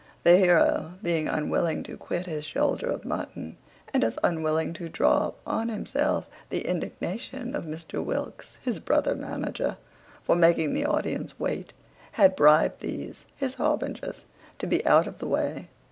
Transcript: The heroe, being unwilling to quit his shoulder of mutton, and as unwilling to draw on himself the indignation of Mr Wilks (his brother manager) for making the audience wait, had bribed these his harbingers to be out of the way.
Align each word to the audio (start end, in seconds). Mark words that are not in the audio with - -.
The 0.23 0.35
heroe, 0.35 0.93
being 1.03 1.27
unwilling 1.27 1.83
to 1.83 1.95
quit 1.95 2.25
his 2.25 2.43
shoulder 2.43 2.89
of 2.89 3.05
mutton, 3.05 3.55
and 3.93 4.03
as 4.03 4.17
unwilling 4.23 4.73
to 4.73 4.89
draw 4.89 5.33
on 5.45 5.69
himself 5.69 6.25
the 6.49 6.65
indignation 6.65 7.53
of 7.53 7.65
Mr 7.65 8.03
Wilks 8.03 8.57
(his 8.63 8.79
brother 8.79 9.13
manager) 9.13 9.77
for 10.23 10.35
making 10.35 10.73
the 10.73 10.85
audience 10.85 11.39
wait, 11.39 11.73
had 12.13 12.35
bribed 12.35 12.79
these 12.81 13.25
his 13.35 13.53
harbingers 13.53 14.25
to 14.57 14.65
be 14.65 14.83
out 14.87 15.05
of 15.05 15.19
the 15.19 15.27
way. 15.27 15.69